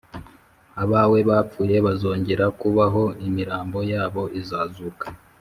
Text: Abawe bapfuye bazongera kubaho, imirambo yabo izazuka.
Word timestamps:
Abawe 0.83 1.19
bapfuye 1.29 1.75
bazongera 1.85 2.45
kubaho, 2.59 3.03
imirambo 3.27 3.79
yabo 3.91 4.23
izazuka. 4.39 5.05